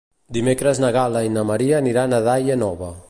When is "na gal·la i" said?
0.83-1.31